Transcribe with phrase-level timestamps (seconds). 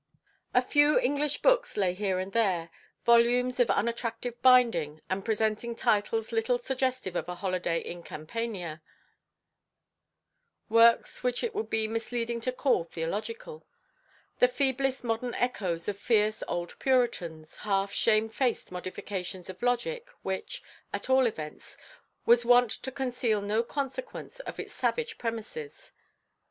[0.55, 2.71] A few English books lay here and there,
[3.05, 8.81] volumes of unattractive binding, and presenting titles little suggestive of a holiday in Campania;
[10.69, 13.67] works which it would be misleading to call theological;
[14.39, 20.63] the feeblest modern echoes of fierce old Puritans, half shame faced modifications of logic which,
[20.91, 21.77] at all events,
[22.25, 25.93] was wont to conceal no consequence of its savage premises.